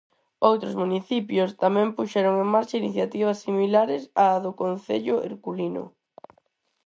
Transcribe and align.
Outros 0.49 0.75
municipios 0.83 1.49
tamén 1.63 1.87
puxeron 1.97 2.35
en 2.43 2.47
marcha 2.55 2.79
iniciativas 2.83 3.41
similares 3.45 4.03
á 4.25 4.27
do 4.43 4.51
Concello 4.61 5.15
herculino. 5.27 5.83